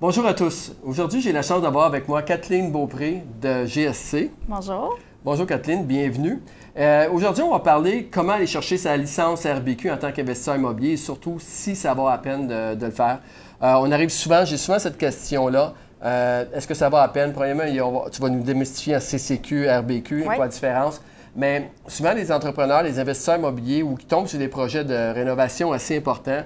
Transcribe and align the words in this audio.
Bonjour 0.00 0.24
à 0.26 0.34
tous. 0.34 0.70
Aujourd'hui, 0.84 1.20
j'ai 1.20 1.32
la 1.32 1.42
chance 1.42 1.60
d'avoir 1.60 1.86
avec 1.86 2.06
moi 2.06 2.22
Kathleen 2.22 2.70
Beaupré 2.70 3.24
de 3.42 3.66
GSC. 3.66 4.30
Bonjour. 4.46 4.96
Bonjour 5.24 5.44
Kathleen, 5.44 5.84
bienvenue. 5.84 6.40
Euh, 6.78 7.10
aujourd'hui, 7.10 7.42
on 7.42 7.50
va 7.50 7.58
parler 7.58 8.04
comment 8.08 8.34
aller 8.34 8.46
chercher 8.46 8.76
sa 8.76 8.96
licence 8.96 9.44
RBQ 9.44 9.90
en 9.90 9.96
tant 9.96 10.12
qu'investisseur 10.12 10.54
immobilier, 10.54 10.96
surtout 10.96 11.38
si 11.40 11.74
ça 11.74 11.94
vaut 11.94 12.08
la 12.08 12.18
peine 12.18 12.46
de, 12.46 12.84
le 12.84 12.92
faire. 12.92 13.18
Euh, 13.60 13.74
on 13.80 13.90
arrive 13.90 14.10
souvent, 14.10 14.44
j'ai 14.44 14.56
souvent 14.56 14.78
cette 14.78 14.98
question-là. 14.98 15.74
Euh, 16.04 16.44
est-ce 16.54 16.68
que 16.68 16.74
ça 16.74 16.88
vaut 16.88 16.98
la 16.98 17.08
peine? 17.08 17.32
Premièrement, 17.32 18.04
tu 18.08 18.22
vas 18.22 18.28
nous 18.28 18.44
démystifier 18.44 18.94
un 18.94 19.00
CCQ, 19.00 19.68
RBQ, 19.68 20.22
quoi 20.26 20.38
la 20.38 20.46
différence? 20.46 21.02
Mais 21.34 21.72
souvent, 21.88 22.12
les 22.12 22.30
entrepreneurs, 22.30 22.84
les 22.84 23.00
investisseurs 23.00 23.38
immobiliers 23.38 23.82
ou 23.82 23.96
qui 23.96 24.06
tombent 24.06 24.28
sur 24.28 24.38
des 24.38 24.46
projets 24.46 24.84
de 24.84 25.12
rénovation 25.12 25.72
assez 25.72 25.96
importants, 25.96 26.44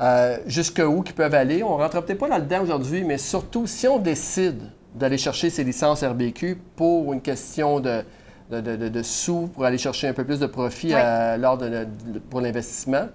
euh, 0.00 0.38
jusqu'où 0.46 1.02
ils 1.06 1.12
peuvent 1.12 1.34
aller. 1.34 1.62
On 1.62 1.76
ne 1.76 1.82
rentre 1.82 2.00
peut-être 2.02 2.18
pas 2.18 2.28
dans 2.28 2.36
le 2.36 2.42
dedans 2.42 2.62
aujourd'hui, 2.62 3.04
mais 3.04 3.18
surtout, 3.18 3.66
si 3.66 3.86
on 3.86 3.98
décide 3.98 4.62
d'aller 4.94 5.18
chercher 5.18 5.50
ces 5.50 5.62
licences 5.62 6.02
RBQ 6.02 6.58
pour 6.76 7.12
une 7.12 7.20
question 7.20 7.80
de, 7.80 8.02
de, 8.50 9.02
sous, 9.02 9.48
pour 9.48 9.64
aller 9.64 9.78
chercher 9.78 10.08
un 10.08 10.12
peu 10.12 10.24
plus 10.24 10.40
de 10.40 10.46
profit 10.46 10.92
euh, 10.94 11.36
lors 11.36 11.58
de, 11.58 11.86
pour 12.28 12.40
l'investissement, 12.40 13.08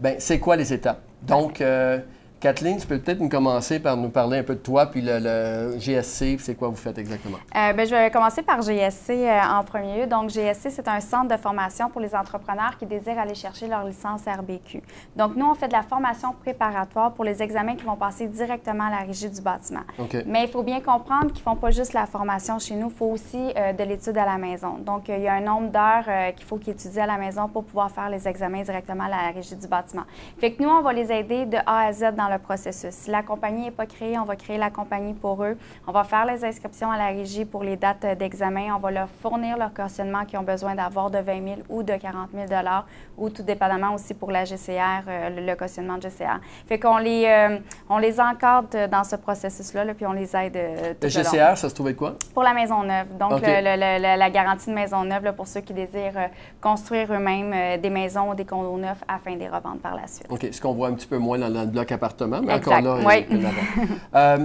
ben 0.00 0.16
c'est 0.18 0.38
quoi 0.38 0.56
les 0.56 0.72
étapes? 0.72 1.00
Donc, 1.22 1.60
euh, 1.60 1.98
Kathleen, 2.44 2.76
tu 2.76 2.86
peux 2.86 2.98
peut-être 2.98 3.20
nous 3.20 3.30
commencer 3.30 3.80
par 3.80 3.96
nous 3.96 4.10
parler 4.10 4.40
un 4.40 4.42
peu 4.42 4.54
de 4.54 4.60
toi, 4.60 4.84
puis 4.84 5.00
le, 5.02 5.78
GSC, 5.78 6.36
c'est 6.38 6.54
quoi 6.54 6.68
vous 6.68 6.76
faites 6.76 6.98
exactement? 6.98 7.38
Euh, 7.56 7.72
ben, 7.72 7.86
je 7.86 7.94
vais 7.94 8.10
commencer 8.10 8.42
par 8.42 8.60
GSC 8.60 9.12
euh, 9.12 9.40
en 9.50 9.64
premier 9.64 10.02
lieu. 10.02 10.06
Donc, 10.06 10.28
GSC, 10.28 10.68
c'est 10.68 10.86
un 10.86 11.00
centre 11.00 11.34
de 11.34 11.40
formation 11.40 11.88
pour 11.88 12.02
les 12.02 12.14
entrepreneurs 12.14 12.76
qui 12.78 12.84
désirent 12.84 13.18
aller 13.18 13.34
chercher 13.34 13.66
leur 13.66 13.86
licence 13.86 14.26
RBQ. 14.26 14.82
Donc, 15.16 15.36
nous, 15.36 15.46
on 15.46 15.54
fait 15.54 15.68
de 15.68 15.72
la 15.72 15.80
formation 15.80 16.34
préparatoire 16.38 17.14
pour 17.14 17.24
les 17.24 17.42
examens 17.42 17.76
qui 17.76 17.84
vont 17.84 17.96
passer 17.96 18.26
directement 18.26 18.88
à 18.88 18.90
la 18.90 19.06
régie 19.06 19.30
du 19.30 19.40
bâtiment. 19.40 19.84
Mais 20.26 20.42
il 20.42 20.50
faut 20.50 20.62
bien 20.62 20.82
comprendre 20.82 21.28
qu'ils 21.28 21.46
ne 21.46 21.50
font 21.50 21.56
pas 21.56 21.70
juste 21.70 21.94
la 21.94 22.04
formation 22.04 22.58
chez 22.58 22.74
nous, 22.74 22.88
il 22.88 22.94
faut 22.94 23.06
aussi 23.06 23.52
euh, 23.56 23.72
de 23.72 23.84
l'étude 23.84 24.18
à 24.18 24.26
la 24.26 24.36
maison. 24.36 24.76
Donc, 24.84 25.08
il 25.08 25.22
y 25.22 25.28
a 25.28 25.32
un 25.32 25.40
nombre 25.40 25.70
d'heures 25.70 26.34
qu'il 26.36 26.44
faut 26.44 26.58
qu'ils 26.58 26.74
étudient 26.74 27.04
à 27.04 27.06
la 27.06 27.16
maison 27.16 27.48
pour 27.48 27.64
pouvoir 27.64 27.90
faire 27.90 28.10
les 28.10 28.28
examens 28.28 28.60
directement 28.60 29.04
à 29.04 29.08
la 29.08 29.30
régie 29.34 29.56
du 29.56 29.66
bâtiment. 29.66 30.04
Fait 30.36 30.52
que 30.52 30.62
nous, 30.62 30.68
on 30.68 30.82
va 30.82 30.92
les 30.92 31.10
aider 31.10 31.46
de 31.46 31.56
A 31.64 31.86
à 31.86 31.92
Z 31.94 32.14
dans 32.14 32.33
le 32.34 32.38
processus. 32.38 32.90
Si 32.90 33.10
la 33.10 33.22
compagnie 33.22 33.64
n'est 33.64 33.70
pas 33.70 33.86
créée, 33.86 34.18
on 34.18 34.24
va 34.24 34.36
créer 34.36 34.58
la 34.58 34.70
compagnie 34.70 35.14
pour 35.14 35.42
eux. 35.44 35.56
On 35.86 35.92
va 35.92 36.04
faire 36.04 36.26
les 36.26 36.44
inscriptions 36.44 36.90
à 36.90 36.98
la 36.98 37.08
régie 37.08 37.44
pour 37.44 37.62
les 37.62 37.76
dates 37.76 38.06
d'examen. 38.18 38.74
On 38.76 38.78
va 38.78 38.90
leur 38.90 39.08
fournir 39.08 39.56
leur 39.56 39.72
cautionnement 39.72 40.24
qu'ils 40.24 40.38
ont 40.38 40.42
besoin 40.42 40.74
d'avoir 40.74 41.10
de 41.10 41.18
20 41.18 41.24
000 41.24 41.56
ou 41.68 41.82
de 41.82 41.94
40 41.94 42.30
000 42.34 42.44
ou 43.16 43.30
tout 43.30 43.42
dépendamment 43.42 43.94
aussi 43.94 44.14
pour 44.14 44.30
la 44.30 44.44
GCR, 44.44 45.04
euh, 45.08 45.46
le, 45.46 45.54
cautionnement 45.54 45.96
de 45.96 46.02
GCR. 46.02 46.40
Fait 46.66 46.78
qu'on 46.78 46.98
les, 46.98 47.24
euh, 47.26 47.58
on 47.88 47.98
les 47.98 48.20
encadre 48.20 48.88
dans 48.90 49.04
ce 49.04 49.16
processus-là, 49.16 49.94
puis 49.94 50.06
on 50.06 50.12
les 50.12 50.34
aide. 50.36 50.56
Euh, 50.56 50.94
le 51.00 51.08
GCR, 51.08 51.56
ça 51.56 51.68
se 51.68 51.74
trouvait 51.74 51.94
quoi? 51.94 52.16
Pour 52.32 52.42
la 52.42 52.54
maison 52.54 52.82
neuve. 52.82 53.16
Donc, 53.18 53.42
la 53.42 54.30
garantie 54.30 54.68
de 54.68 54.74
maison 54.74 55.04
neuve 55.04 55.32
pour 55.34 55.46
ceux 55.46 55.60
qui 55.60 55.72
désirent 55.72 56.28
construire 56.60 57.12
eux-mêmes 57.12 57.80
des 57.80 57.90
maisons 57.90 58.30
ou 58.30 58.34
des 58.34 58.44
condos 58.44 58.78
neufs 58.78 59.02
afin 59.06 59.34
de 59.34 59.38
les 59.38 59.48
revendre 59.48 59.78
par 59.78 59.94
la 59.94 60.06
suite. 60.06 60.26
OK. 60.28 60.46
Ce 60.50 60.60
qu'on 60.60 60.72
voit 60.72 60.88
un 60.88 60.94
petit 60.94 61.06
peu 61.06 61.18
moins 61.18 61.38
dans, 61.38 61.48
le 61.48 61.66
bloc 61.66 61.92
appartement, 61.92 62.23
mais 62.26 62.54
encore 62.54 62.80
là, 62.80 62.96
oui. 63.04 63.26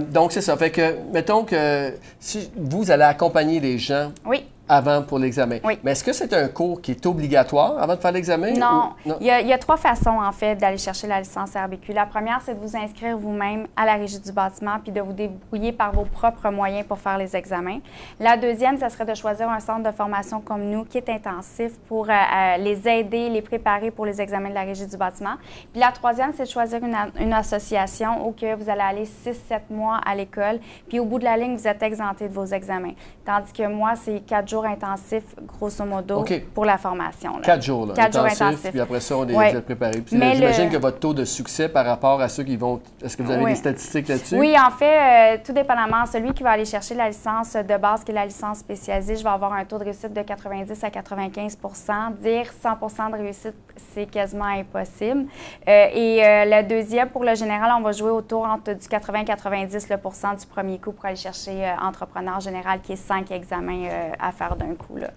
donc, 0.10 0.32
c'est 0.32 0.40
ça. 0.40 0.56
Fait 0.56 0.70
que, 0.70 0.96
mettons 1.12 1.44
que 1.44 1.92
si 2.18 2.50
vous 2.56 2.90
allez 2.90 3.04
accompagner 3.04 3.60
les 3.60 3.78
gens. 3.78 4.12
Oui 4.24 4.44
avant 4.70 5.02
pour 5.02 5.18
l'examen. 5.18 5.58
Oui. 5.64 5.78
Mais 5.82 5.92
est-ce 5.92 6.04
que 6.04 6.12
c'est 6.12 6.32
un 6.32 6.46
cours 6.46 6.80
qui 6.80 6.92
est 6.92 7.04
obligatoire 7.04 7.76
avant 7.78 7.96
de 7.96 8.00
faire 8.00 8.12
l'examen? 8.12 8.52
Non. 8.52 8.90
Il, 9.20 9.26
y 9.26 9.52
a, 9.52 9.58
trois 9.58 9.76
façons, 9.76 10.18
en 10.20 10.30
fait, 10.30 10.54
d'aller 10.54 10.78
chercher 10.78 11.08
la 11.08 11.18
licence 11.18 11.50
RBQ. 11.56 11.92
La 11.92 12.06
première, 12.06 12.40
c'est 12.44 12.54
de 12.54 12.60
vous 12.60 12.76
inscrire 12.76 13.18
vous-même 13.18 13.66
à 13.76 13.84
la 13.84 13.94
régie 13.94 14.20
du 14.20 14.30
bâtiment 14.30 14.78
puis 14.80 14.92
de 14.92 15.00
vous 15.00 15.12
débrouiller 15.12 15.72
par 15.72 15.92
vos 15.92 16.04
propres 16.04 16.50
moyens 16.50 16.86
pour 16.86 16.98
faire 16.98 17.18
les 17.18 17.34
examens. 17.36 17.80
La 18.20 18.36
deuxième, 18.36 18.78
ça 18.78 18.88
serait 18.88 19.04
de 19.04 19.14
choisir 19.14 19.50
un 19.50 19.58
centre 19.58 19.82
de 19.82 19.94
formation 19.94 20.40
comme 20.40 20.62
nous 20.62 20.84
qui 20.84 20.98
est 20.98 21.08
intensif 21.08 21.72
pour 21.88 22.08
euh, 22.08 22.12
euh, 22.12 22.56
les 22.58 22.86
aider, 22.86 23.28
les 23.28 23.42
préparer 23.42 23.90
pour 23.90 24.06
les 24.06 24.20
examens 24.20 24.50
de 24.50 24.54
la 24.54 24.62
régie 24.62 24.86
du 24.86 24.96
bâtiment. 24.96 25.34
Puis 25.72 25.80
la 25.80 25.90
troisième, 25.90 26.32
c'est 26.32 26.44
de 26.44 26.48
choisir 26.48 26.78
une, 26.84 26.96
une 27.18 27.32
association 27.32 28.24
où 28.24 28.32
que 28.32 28.54
vous 28.54 28.70
allez 28.70 28.80
aller 28.80 29.04
6-7 29.04 29.62
mois 29.70 29.98
à 30.06 30.14
l'école. 30.14 30.60
Puis 30.88 31.00
au 31.00 31.04
bout 31.04 31.18
de 31.18 31.24
la 31.24 31.36
ligne, 31.36 31.56
vous 31.56 31.66
êtes 31.66 31.82
exempté 31.82 32.28
de 32.28 32.34
vos 32.34 32.46
examens. 32.46 32.94
Tandis 33.24 33.52
que 33.52 33.66
moi, 33.66 33.94
c'est 33.96 34.20
quatre 34.20 34.48
jours 34.48 34.59
intensif, 34.64 35.22
grosso 35.46 35.84
modo, 35.84 36.24
pour 36.54 36.64
la 36.64 36.78
formation. 36.78 37.32
Quatre 37.42 37.62
jours, 37.62 37.86
là. 37.86 37.94
Quatre 37.94 38.12
jours 38.12 38.24
intensifs. 38.24 38.70
Puis 38.70 38.80
après 38.80 39.00
ça, 39.00 39.16
on 39.16 39.28
est 39.28 39.60
préparé. 39.60 40.02
j'imagine 40.06 40.70
que 40.70 40.76
votre 40.76 40.98
taux 40.98 41.14
de 41.14 41.24
succès 41.24 41.68
par 41.68 41.86
rapport 41.86 42.20
à 42.20 42.28
ceux 42.28 42.44
qui 42.44 42.56
vont. 42.56 42.80
Est-ce 43.02 43.16
que 43.16 43.22
vous 43.22 43.30
avez 43.30 43.44
des 43.44 43.54
statistiques 43.54 44.08
là-dessus? 44.08 44.38
Oui, 44.38 44.54
en 44.58 44.70
fait, 44.70 45.34
euh, 45.34 45.38
tout 45.44 45.52
dépendamment, 45.52 46.06
celui 46.06 46.32
qui 46.32 46.42
va 46.42 46.50
aller 46.50 46.64
chercher 46.64 46.94
la 46.94 47.08
licence 47.08 47.54
de 47.54 47.76
base, 47.76 48.04
qui 48.04 48.12
est 48.12 48.14
la 48.14 48.26
licence 48.26 48.58
spécialisée, 48.58 49.16
je 49.16 49.22
vais 49.22 49.30
avoir 49.30 49.52
un 49.52 49.64
taux 49.64 49.78
de 49.78 49.84
réussite 49.84 50.12
de 50.12 50.22
90 50.22 50.84
à 50.84 50.88
95% 50.88 52.14
Dire 52.20 52.46
100% 52.62 53.10
de 53.10 53.16
réussite, 53.16 53.54
c'est 53.92 54.06
quasiment 54.06 54.44
impossible. 54.44 55.26
Euh, 55.68 55.86
et 55.92 56.24
euh, 56.24 56.44
le 56.46 56.68
deuxième, 56.68 57.08
pour 57.08 57.24
le 57.24 57.34
général, 57.34 57.72
on 57.78 57.82
va 57.82 57.92
jouer 57.92 58.10
autour 58.10 58.44
entre 58.44 58.72
du 58.72 58.86
80-90% 58.86 60.40
du 60.40 60.46
premier 60.46 60.78
coup 60.78 60.92
pour 60.92 61.04
aller 61.06 61.16
chercher 61.16 61.72
entrepreneur 61.80 62.40
général, 62.40 62.80
qui 62.80 62.92
est 62.92 62.96
cinq 62.96 63.30
examens 63.30 63.88
à 64.18 64.32
faire 64.32 64.56
d'un 64.56 64.74
coup. 64.74 64.96
Là. 64.96 65.10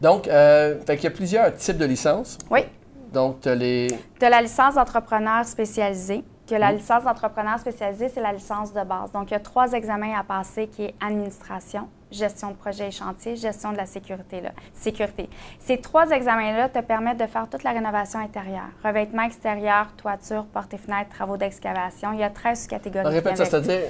Donc, 0.00 0.28
euh, 0.28 0.80
il 0.88 1.02
y 1.02 1.06
a 1.06 1.10
plusieurs 1.10 1.54
types 1.54 1.78
de 1.78 1.84
licences. 1.84 2.38
Oui. 2.50 2.60
Donc, 3.12 3.40
tu 3.40 3.48
as 3.48 3.54
les. 3.54 3.88
Tu 4.18 4.24
as 4.24 4.30
la 4.30 4.42
licence 4.42 4.74
d'entrepreneur 4.74 5.44
spécialisée. 5.44 6.24
Que 6.46 6.54
la 6.54 6.72
licence 6.72 7.04
d'entrepreneur 7.04 7.58
spécialisée, 7.58 8.08
c'est 8.08 8.22
la 8.22 8.32
licence 8.32 8.72
de 8.72 8.82
base. 8.82 9.12
Donc, 9.12 9.30
il 9.30 9.34
y 9.34 9.36
a 9.36 9.40
trois 9.40 9.72
examens 9.72 10.18
à 10.18 10.24
passer 10.24 10.66
qui 10.66 10.84
est 10.84 10.94
administration, 10.98 11.88
gestion 12.10 12.50
de 12.50 12.56
projet 12.56 12.88
et 12.88 12.90
chantier, 12.90 13.36
gestion 13.36 13.72
de 13.72 13.76
la 13.76 13.86
sécurité. 13.86 14.40
Là. 14.40 14.50
sécurité. 14.72 15.28
Ces 15.60 15.78
trois 15.78 16.10
examens-là 16.10 16.68
te 16.68 16.80
permettent 16.80 17.20
de 17.20 17.26
faire 17.26 17.48
toute 17.48 17.62
la 17.62 17.72
rénovation 17.72 18.20
intérieure, 18.20 18.70
revêtement 18.84 19.22
extérieur, 19.22 19.88
toiture, 19.96 20.44
portes 20.46 20.74
et 20.74 20.78
fenêtres, 20.78 21.10
travaux 21.10 21.36
d'excavation. 21.36 22.12
Il 22.12 22.20
y 22.20 22.24
a 22.24 22.30
13 22.30 22.66
catégories. 22.66 23.08
répète 23.08 23.36
ça, 23.36 23.44
c'est-à-dire, 23.44 23.80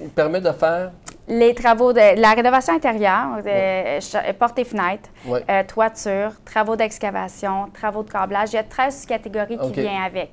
il 0.00 0.08
permet 0.10 0.40
de 0.40 0.52
faire 0.52 0.92
les 1.28 1.54
travaux 1.54 1.92
de 1.92 2.20
la 2.20 2.32
rénovation 2.32 2.74
intérieure, 2.74 3.38
euh, 3.46 4.00
portes 4.38 4.58
et 4.58 4.64
fenêtres, 4.64 5.10
euh, 5.28 5.62
toiture, 5.64 6.32
travaux 6.44 6.74
d'excavation, 6.74 7.68
travaux 7.74 8.02
de 8.02 8.10
câblage. 8.10 8.52
Il 8.52 8.56
y 8.56 8.58
a 8.58 8.64
13 8.64 9.04
catégories 9.06 9.58
qui 9.58 9.80
viennent 9.80 10.02
avec. 10.02 10.30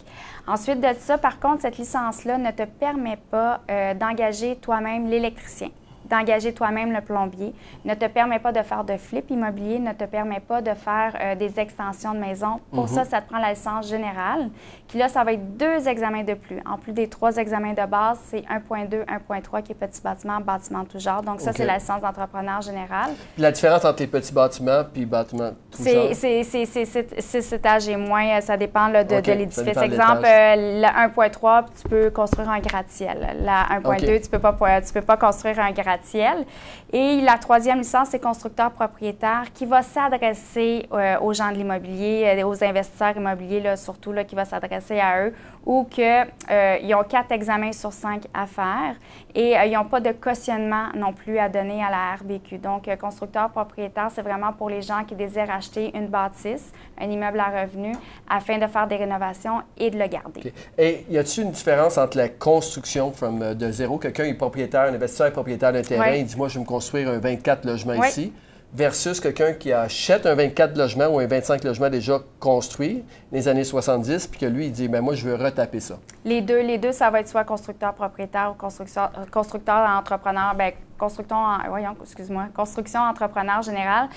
Ensuite 0.47 0.79
de 0.79 0.87
ça, 0.99 1.17
par 1.17 1.39
contre, 1.39 1.63
cette 1.63 1.77
licence-là 1.77 2.37
ne 2.37 2.51
te 2.51 2.63
permet 2.63 3.17
pas 3.29 3.61
euh, 3.69 3.93
d'engager 3.93 4.55
toi-même 4.55 5.09
l'électricien 5.09 5.69
d'engager 6.09 6.53
toi-même 6.53 6.91
le 6.91 7.01
plombier, 7.01 7.53
ne 7.83 7.93
te 7.93 8.05
permet 8.05 8.39
pas 8.39 8.51
de 8.51 8.61
faire 8.61 8.83
de 8.83 8.97
flip 8.97 9.29
immobilier, 9.29 9.79
ne 9.79 9.93
te 9.93 10.05
permet 10.05 10.39
pas 10.39 10.61
de 10.61 10.73
faire 10.73 11.15
euh, 11.19 11.35
des 11.35 11.59
extensions 11.59 12.13
de 12.13 12.19
maison. 12.19 12.59
Pour 12.71 12.83
mhm. 12.83 12.89
ça, 12.89 13.05
ça 13.05 13.21
te 13.21 13.29
prend 13.29 13.39
la 13.39 13.51
licence 13.51 13.87
générale, 13.87 14.49
qui 14.87 14.97
là, 14.97 15.09
ça 15.09 15.23
va 15.23 15.33
être 15.33 15.57
deux 15.57 15.87
examens 15.87 16.23
de 16.23 16.33
plus. 16.33 16.59
En 16.65 16.77
plus 16.77 16.93
des 16.93 17.07
trois 17.07 17.35
examens 17.37 17.73
de 17.73 17.85
base, 17.85 18.19
c'est 18.25 18.41
1.2, 18.41 19.05
1.3 19.05 19.63
qui 19.63 19.71
est 19.71 19.75
petit 19.75 20.01
bâtiment, 20.01 20.39
bâtiment 20.39 20.85
tout 20.85 20.99
genre. 20.99 21.21
Donc 21.21 21.41
ça, 21.41 21.51
c'est 21.53 21.65
la 21.65 21.75
licence 21.75 22.01
d'entrepreneur 22.01 22.61
général. 22.61 23.11
Puis 23.33 23.41
la 23.41 23.51
différence 23.51 23.85
entre 23.85 24.01
les 24.01 24.07
petits 24.07 24.33
bâtiments 24.33 24.83
puis 24.93 25.05
bâtiments 25.05 25.51
tout 25.71 25.83
genre? 25.83 26.13
C'est 26.13 27.41
cet 27.41 27.65
âge 27.65 27.87
et 27.87 27.95
moins, 27.95 28.41
ça 28.41 28.57
dépend 28.57 28.89
de, 28.89 29.03
de 29.21 29.31
l'édifice. 29.31 29.77
Exemple, 29.77 30.25
euh, 30.25 30.79
la 30.81 31.07
1.3, 31.07 31.65
tu 31.81 31.89
peux 31.89 32.09
construire 32.09 32.49
un 32.49 32.59
gratte-ciel. 32.59 33.35
La 33.41 33.79
1.2, 33.79 34.21
tu 34.21 34.29
peux 34.29 34.39
pas, 34.39 34.55
tu 34.81 34.93
peux 34.93 35.01
pas 35.01 35.17
construire 35.17 35.59
un 35.59 35.71
gratte 35.71 35.94
et 36.91 37.21
la 37.21 37.37
troisième 37.37 37.79
licence, 37.79 38.09
c'est 38.11 38.19
constructeur 38.19 38.71
propriétaire 38.71 39.45
qui 39.53 39.65
va 39.65 39.81
s'adresser 39.81 40.87
aux 41.21 41.33
gens 41.33 41.51
de 41.51 41.55
l'immobilier, 41.57 42.43
aux 42.43 42.63
investisseurs 42.63 43.17
immobiliers 43.17 43.75
surtout, 43.75 44.11
là, 44.11 44.23
qui 44.23 44.35
va 44.35 44.45
s'adresser 44.45 44.99
à 44.99 45.25
eux, 45.25 45.33
ou 45.65 45.83
qu'ils 45.85 46.95
ont 46.95 47.03
quatre 47.07 47.31
examens 47.31 47.71
sur 47.71 47.91
cinq 47.91 48.23
à 48.33 48.45
faire 48.45 48.95
et 49.33 49.55
ils 49.65 49.73
n'ont 49.73 49.85
pas 49.85 49.99
de 49.99 50.11
cautionnement 50.11 50.89
non 50.95 51.11
plus 51.11 51.39
à 51.39 51.49
donner 51.49 51.83
à 51.83 51.89
la 51.89 52.15
RBQ. 52.15 52.59
Donc, 52.59 52.89
constructeur 52.97 53.49
propriétaire, 53.49 54.09
c'est 54.13 54.21
vraiment 54.21 54.53
pour 54.53 54.69
les 54.69 54.81
gens 54.81 55.03
qui 55.05 55.15
désirent 55.15 55.49
acheter 55.49 55.91
une 55.97 56.07
bâtisse, 56.07 56.71
un 56.99 57.09
immeuble 57.09 57.39
à 57.39 57.61
revenu, 57.61 57.93
afin 58.29 58.57
de 58.57 58.67
faire 58.67 58.87
des 58.87 58.97
rénovations 58.97 59.61
et 59.77 59.89
de 59.89 59.97
le 59.97 60.07
garder. 60.07 60.53
Et 60.77 61.05
y 61.09 61.17
a-t-il 61.17 61.45
une 61.45 61.51
différence 61.51 61.97
entre 61.97 62.17
la 62.17 62.29
construction 62.29 63.11
de 63.31 63.71
zéro, 63.71 63.97
quelqu'un 63.97 64.25
est 64.25 64.33
propriétaire, 64.35 64.81
un 64.83 64.93
investisseur 64.93 65.27
est 65.27 65.31
propriétaire 65.31 65.73
d'un 65.73 65.81
terrain, 65.85 66.11
il 66.11 66.25
dit 66.25 66.35
Moi, 66.35 66.47
je 66.47 66.55
vais 66.55 66.59
me 66.61 66.65
construire 66.65 67.09
un 67.09 67.19
24 67.19 67.65
logements 67.65 68.03
ici, 68.03 68.33
versus 68.75 69.21
quelqu'un 69.21 69.53
qui 69.53 69.71
achète 69.71 70.25
un 70.25 70.35
24 70.35 70.77
logements 70.77 71.07
ou 71.07 71.19
un 71.19 71.27
25 71.27 71.63
logements 71.63 71.89
déjà 71.89 72.19
construit 72.39 73.03
les 73.31 73.47
années 73.47 73.63
70, 73.63 74.27
puis 74.27 74.39
que 74.39 74.45
lui, 74.45 74.65
il 74.67 74.71
dit 74.71 74.87
ben 74.87 75.01
moi, 75.01 75.15
je 75.15 75.27
veux 75.27 75.35
retaper 75.35 75.79
ça. 75.79 75.97
Les 76.25 76.41
deux, 76.41 76.61
les 76.61 76.77
deux, 76.77 76.91
ça 76.91 77.09
va 77.09 77.21
être 77.21 77.29
soit 77.29 77.45
constructeur 77.45 77.93
propriétaire 77.93 78.51
ou 78.51 78.61
constructeur, 78.61 79.11
euh, 79.15 79.97
entrepreneur, 79.97 80.53
bien, 80.55 80.71
constructeur, 80.97 81.61
voyons, 81.69 81.95
excuse-moi, 82.01 82.47
construction 82.53 83.01
entrepreneur 83.01 83.61
général. 83.61 84.09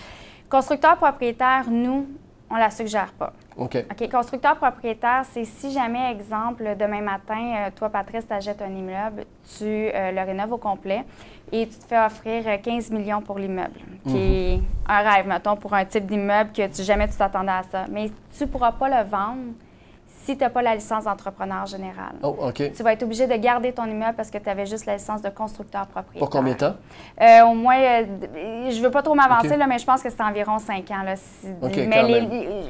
Constructeur 0.49 0.97
propriétaire, 0.97 1.65
nous, 1.71 2.09
on 2.51 2.57
la 2.57 2.71
suggère 2.71 3.13
pas. 3.13 3.33
OK. 3.57 3.77
OK. 3.91 4.11
Constructeur 4.11 4.57
propriétaire, 4.57 5.23
c'est 5.33 5.45
si 5.45 5.71
jamais, 5.71 6.11
exemple, 6.11 6.65
demain 6.79 7.03
matin, 7.03 7.67
euh, 7.67 7.71
toi, 7.77 7.91
Patrice, 7.91 8.27
tu 8.27 8.33
achètes 8.33 8.63
un 8.63 8.71
immeuble, 8.71 9.25
tu 9.57 9.65
euh, 9.65 10.11
le 10.11 10.21
rénoves 10.23 10.53
au 10.53 10.59
complet 10.59 11.05
et 11.53 11.67
tu 11.69 11.77
te 11.79 11.85
fais 11.85 11.99
offrir 11.99 12.43
euh, 12.47 12.57
15 12.63 12.91
millions 12.91 13.21
pour 13.23 13.39
l'immeuble, 13.39 13.79
qui 14.07 14.17
est 14.19 14.61
un 14.89 14.99
rêve, 15.11 15.27
mettons, 15.27 15.57
pour 15.57 15.75
un 15.75 15.85
type 15.85 16.07
d'immeuble 16.07 16.51
que 16.53 16.67
tu, 16.69 16.83
jamais 16.83 17.09
tu 17.09 17.17
t'attendais 17.17 17.53
à 17.53 17.63
ça. 17.71 17.85
Mais 17.91 18.11
tu 18.37 18.45
ne 18.45 18.49
pourras 18.49 18.73
pas 18.73 18.89
le 18.89 19.09
vendre 19.09 19.53
si 20.07 20.37
tu 20.37 20.43
n'as 20.45 20.51
pas 20.51 20.61
la 20.61 20.75
licence 20.75 21.05
d'entrepreneur 21.05 21.65
général. 21.65 22.13
Oh, 22.23 22.37
OK. 22.49 22.73
Tu 22.75 22.83
vas 22.83 22.93
être 22.93 23.03
obligé 23.03 23.27
de 23.27 23.35
garder 23.37 23.73
ton 23.73 23.85
immeuble 23.87 24.15
parce 24.15 24.31
que 24.31 24.37
tu 24.37 24.49
avais 24.51 24.67
juste 24.67 24.85
la 24.85 24.95
licence 24.95 25.23
de 25.23 25.31
constructeur 25.31 25.87
propriétaire. 25.87 26.19
Pour 26.21 26.29
combien 26.29 26.53
de 26.53 26.59
temps? 26.59 26.75
Euh, 27.21 27.45
au 27.47 27.55
moins, 27.55 27.79
euh, 27.79 28.05
je 28.71 28.79
veux 28.83 28.91
pas 28.91 29.01
trop 29.03 29.15
m'avancer, 29.15 29.49
mais 29.67 29.79
je 29.79 29.87
pense 29.87 30.03
que 30.03 30.11
c'est 30.11 30.23
environ 30.23 30.59
5 30.59 30.91
ans. 30.91 31.03
Là, 31.03 31.17
Si- 31.17 31.47
OK, 31.63 31.77
mais 31.89 32.03
les- 32.03 32.29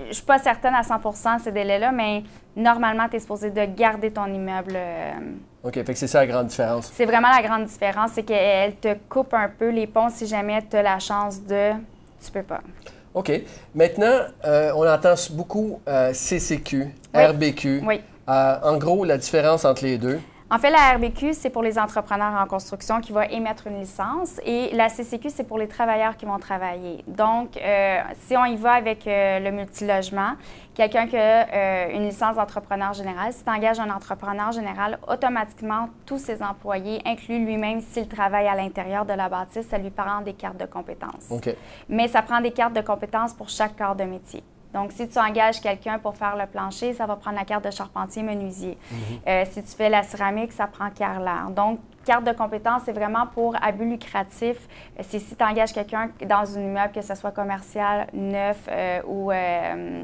je 0.09 0.13
suis 0.13 0.25
pas 0.25 0.39
certaine 0.39 0.75
à 0.75 0.83
100% 0.83 1.39
ces 1.41 1.51
délais-là, 1.51 1.91
mais 1.91 2.23
normalement, 2.55 3.09
tu 3.09 3.17
es 3.17 3.19
supposé 3.21 3.51
de 3.51 3.65
garder 3.65 4.13
ton 4.13 4.27
immeuble. 4.27 4.75
euh, 4.77 5.13
OK. 5.63 5.75
Fait 5.75 5.85
que 5.85 5.95
c'est 5.95 6.07
ça 6.07 6.21
la 6.21 6.27
grande 6.27 6.47
différence. 6.47 6.91
c'est 6.95 7.05
vraiment 7.05 7.29
la 7.31 7.43
grande 7.43 7.65
différence, 7.65 8.13
c'est 8.15 8.23
qu'elle 8.23 8.77
te 8.77 8.95
coupe 9.09 9.35
un 9.35 9.49
peu 9.49 9.71
les 9.71 9.87
ponts 9.87 10.09
si 10.09 10.27
jamais 10.27 10.63
tu 10.69 10.77
as 10.77 10.83
la 10.83 10.99
chance 10.99 11.43
de. 11.43 11.73
Tu 12.25 12.31
peux 12.33 12.43
pas. 12.43 12.61
OK. 13.15 13.33
Maintenant, 13.75 14.21
euh, 14.45 14.73
on 14.77 14.87
entend 14.87 15.15
beaucoup 15.33 15.81
euh, 15.89 16.13
CCQ, 16.13 16.95
Oui. 17.15 17.25
RBQ. 17.25 17.83
Oui. 17.85 18.01
Euh, 18.29 18.57
en 18.63 18.77
gros, 18.77 19.05
la 19.05 19.19
différence 19.19 19.65
entre 19.65 19.85
les 19.85 19.99
deux. 19.99 20.21
En 20.51 20.57
fait, 20.59 20.71
la 20.71 20.95
RBQ, 20.95 21.35
c'est 21.35 21.51
pour 21.51 21.63
les 21.63 21.79
entrepreneurs 21.79 22.33
en 22.33 22.47
construction 22.47 23.03
qui 23.03 23.13
vont 23.13 23.21
émettre 23.21 23.67
une 23.67 23.81
licence 23.81 24.41
et 24.47 24.71
la 24.73 24.89
CCQ, 24.89 25.29
c'est 25.29 25.45
pour 25.45 25.59
les 25.59 25.69
travailleurs 25.69 26.17
qui 26.17 26.25
vont 26.25 26.39
travailler. 26.39 27.05
Donc, 27.07 27.59
euh, 27.59 28.01
si 28.27 28.35
on 28.35 28.47
y 28.47 28.57
va 28.57 28.73
avec 28.73 29.07
euh, 29.07 29.41
le 29.41 29.51
multilogement, 29.51 30.33
quelqu'un 30.75 31.07
qui 31.07 31.19
a 31.19 31.47
euh, 31.53 31.91
une 31.93 32.05
licence 32.05 32.37
d'entrepreneur 32.37 32.95
général, 32.95 33.35
si 33.35 33.45
tu 33.45 33.51
engages 33.51 33.79
un 33.79 33.91
entrepreneur 33.91 34.51
général, 34.51 34.99
automatiquement, 35.07 35.91
tous 36.07 36.19
ses 36.19 36.43
employés, 36.43 37.03
inclus 37.05 37.45
lui-même 37.45 37.83
s'il 37.83 38.09
travaille 38.09 38.49
à 38.49 38.55
l'intérieur 38.55 39.05
de 39.05 39.13
la 39.13 39.29
bâtisse, 39.29 39.69
ça 39.69 39.77
lui 39.77 39.91
prend 39.91 40.23
des 40.23 40.33
cartes 40.33 40.57
de 40.57 40.67
compétences. 40.67 41.27
OK. 41.29 41.55
Mais 41.91 42.09
ça 42.09 42.23
prend 42.23 42.41
des 42.41 42.53
cartes 42.53 42.75
de 42.75 42.81
compétences 42.81 43.35
pour 43.35 43.51
chaque 43.51 43.77
corps 43.77 43.97
de 43.97 44.05
métier. 44.05 44.43
Donc, 44.75 44.93
si 44.93 45.09
tu 45.09 45.19
engages 45.19 45.61
quelqu'un 45.61 45.99
pour 45.99 46.15
faire 46.15 46.37
le 46.37 46.47
plancher, 46.47 46.93
ça 46.93 47.07
va 47.07 47.17
prendre 47.17 47.39
la 47.39 47.45
carte 47.45 47.65
de 47.65 47.71
charpentier 47.71 48.23
menuisier. 48.23 48.77
Euh, 49.27 49.45
si 49.51 49.63
tu 49.63 49.75
fais 49.75 49.89
la 49.89 50.03
céramique, 50.03 50.53
ça 50.53 50.67
prend 50.67 50.91
carreleur. 50.91 51.51
Donc, 51.51 51.81
carte 52.05 52.25
de 52.25 52.33
compétences, 52.33 52.83
c'est 52.85 52.93
vraiment 52.93 53.27
pour 53.27 53.57
abus 53.63 53.89
lucratif. 53.89 54.57
Euh, 54.99 55.03
C'est 55.09 55.19
si 55.19 55.35
tu 55.35 55.43
engages 55.45 55.73
quelqu'un 55.73 56.11
dans 56.27 56.57
un 56.57 56.61
immeuble, 56.61 56.93
que 56.93 57.01
ce 57.03 57.15
soit 57.15 57.31
commercial, 57.31 58.07
neuf 58.13 58.59
euh, 58.71 59.01
ou 59.07 59.33
euh, 59.33 60.03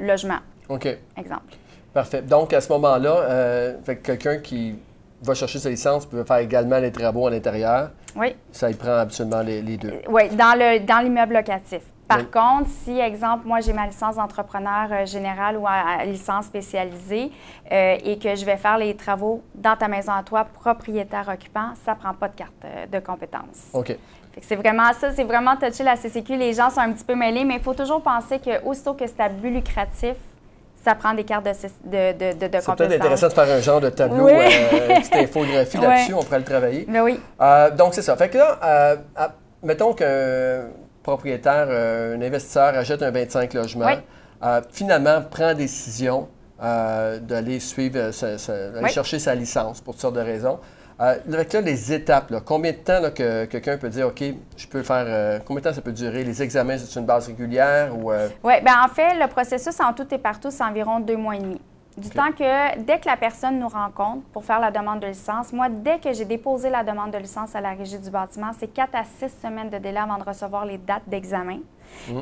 logement, 0.00 0.38
OK. 0.68 0.86
exemple. 1.16 1.54
Parfait. 1.92 2.22
Donc, 2.22 2.52
à 2.52 2.60
ce 2.60 2.72
moment-là, 2.72 3.74
quelqu'un 4.02 4.38
qui 4.38 4.78
va 5.22 5.34
chercher 5.34 5.58
sa 5.58 5.68
licence 5.68 6.06
peut 6.06 6.22
faire 6.24 6.36
également 6.38 6.78
les 6.78 6.92
travaux 6.92 7.26
à 7.26 7.30
l'intérieur. 7.30 7.90
Oui. 8.14 8.36
Ça, 8.52 8.70
il 8.70 8.76
prend 8.76 8.98
absolument 8.98 9.42
les, 9.42 9.60
les 9.62 9.76
deux. 9.76 9.94
Oui, 10.08 10.28
dans 10.30 10.56
le 10.56 10.80
dans 10.80 10.98
l'immeuble 11.02 11.34
locatif. 11.34 11.82
Par 12.08 12.18
Oui. 12.18 12.24
contre, 12.32 12.70
si, 12.84 12.98
exemple, 12.98 13.46
moi, 13.46 13.60
j'ai 13.60 13.74
ma 13.74 13.86
licence 13.86 14.16
d'entrepreneur 14.16 14.88
euh, 14.90 15.04
général 15.06 15.58
ou 15.58 15.66
à, 15.66 16.00
à 16.00 16.04
licence 16.06 16.46
spécialisée 16.46 17.30
euh, 17.70 17.96
et 18.02 18.18
que 18.18 18.34
je 18.34 18.44
vais 18.46 18.56
faire 18.56 18.78
les 18.78 18.94
travaux 18.96 19.42
dans 19.54 19.76
ta 19.76 19.88
maison 19.88 20.12
à 20.12 20.22
toi, 20.22 20.44
propriétaire 20.44 21.28
occupant, 21.32 21.72
ça 21.84 21.92
ne 21.92 21.98
prend 21.98 22.14
pas 22.14 22.28
de 22.28 22.34
carte 22.34 22.52
euh, 22.64 22.86
de 22.86 22.98
compétence. 23.04 23.68
OK. 23.74 23.88
Que 23.88 24.40
C'est 24.40 24.56
vraiment 24.56 24.90
ça, 24.98 25.12
c'est 25.12 25.24
vraiment 25.24 25.56
touché 25.56 25.84
la 25.84 25.96
CCQ. 25.96 26.36
Les 26.36 26.54
gens 26.54 26.70
sont 26.70 26.80
un 26.80 26.92
petit 26.92 27.04
peu 27.04 27.14
mêlés, 27.14 27.44
mais 27.44 27.56
il 27.56 27.62
faut 27.62 27.74
toujours 27.74 28.00
penser 28.02 28.38
que 28.38 28.64
aussitôt 28.64 28.94
que 28.94 29.06
c'est 29.06 29.20
à 29.20 29.28
but 29.28 29.50
lucratif, 29.50 30.14
ça 30.82 30.94
prend 30.94 31.12
des 31.12 31.24
cartes 31.24 31.44
de, 31.44 31.50
de, 31.84 32.12
de, 32.12 32.38
de, 32.38 32.46
de 32.46 32.60
C'est 32.60 32.74
peut-être 32.74 32.92
intéressant 32.94 33.26
de 33.28 33.32
faire 33.32 33.56
un 33.56 33.60
genre 33.60 33.80
de 33.80 33.90
tableau, 33.90 34.24
Oui. 34.24 34.32
euh, 34.32 34.88
une 34.94 35.00
petite 35.00 35.16
infographie 35.16 35.76
là-dessus. 35.82 36.14
On 36.14 36.22
pourrait 36.22 36.38
le 36.38 36.44
travailler. 36.44 36.86
Mais 36.88 37.00
oui, 37.00 37.20
Euh, 37.40 37.70
donc, 37.72 37.92
c'est 37.94 38.00
ça. 38.02 38.16
Fait 38.16 38.30
que 38.30 38.38
là, 38.38 38.58
euh, 38.64 38.96
mettons 39.62 39.92
qu'un 39.92 40.68
propriétaire, 41.12 41.66
euh, 41.70 42.16
un 42.16 42.22
investisseur 42.22 42.74
achète 42.76 43.02
un 43.02 43.10
25 43.10 43.54
logements, 43.54 43.86
Oui. 43.86 43.94
euh, 44.44 44.60
finalement 44.70 45.22
prend 45.22 45.54
décision 45.54 46.28
euh, 46.62 47.18
d'aller 47.20 47.60
suivre, 47.60 48.10
sa- 48.10 48.36
sa- 48.36 48.70
d'aller 48.70 48.84
Oui. 48.86 48.90
chercher 48.90 49.18
sa 49.20 49.34
licence 49.34 49.80
pour 49.80 49.94
toutes 49.94 50.00
sortes 50.02 50.16
de 50.16 50.20
raisons. 50.20 50.58
Avec 51.00 51.52
là, 51.52 51.60
les 51.60 51.92
étapes, 51.92 52.30
là, 52.32 52.40
combien 52.44 52.72
de 52.72 52.78
temps 52.78 52.98
là, 52.98 53.10
que 53.12 53.44
quelqu'un 53.44 53.78
peut 53.78 53.88
dire, 53.88 54.08
OK, 54.08 54.20
je 54.56 54.66
peux 54.66 54.82
faire, 54.82 55.40
combien 55.44 55.60
de 55.60 55.68
temps 55.68 55.72
ça 55.72 55.80
peut 55.80 55.92
durer? 55.92 56.24
Les 56.24 56.42
examens, 56.42 56.76
c'est 56.76 56.98
une 56.98 57.06
base 57.06 57.28
régulière 57.28 57.96
ou... 57.96 58.10
Oui, 58.42 58.54
bien 58.64 58.82
en 58.84 58.88
fait, 58.88 59.14
le 59.14 59.28
processus 59.28 59.78
en 59.80 59.92
tout 59.92 60.12
et 60.12 60.18
partout, 60.18 60.50
c'est 60.50 60.64
environ 60.64 60.98
deux 60.98 61.16
mois 61.16 61.36
et 61.36 61.38
demi. 61.38 61.60
Du 61.98 62.10
temps 62.10 62.30
que, 62.30 62.78
dès 62.78 63.00
que 63.00 63.06
la 63.06 63.16
personne 63.16 63.58
nous 63.58 63.66
rencontre 63.66 64.22
pour 64.32 64.44
faire 64.44 64.60
la 64.60 64.70
demande 64.70 65.00
de 65.00 65.08
licence, 65.08 65.52
moi, 65.52 65.68
dès 65.68 65.98
que 65.98 66.12
j'ai 66.12 66.24
déposé 66.24 66.70
la 66.70 66.84
demande 66.84 67.10
de 67.10 67.18
licence 67.18 67.56
à 67.56 67.60
la 67.60 67.70
régie 67.70 67.98
du 67.98 68.08
bâtiment, 68.08 68.52
c'est 68.56 68.72
quatre 68.72 68.94
à 68.94 69.02
six 69.02 69.32
semaines 69.42 69.68
de 69.68 69.78
délai 69.78 69.98
avant 69.98 70.16
de 70.16 70.22
recevoir 70.22 70.64
les 70.64 70.78
dates 70.78 71.08
d'examen. 71.08 71.58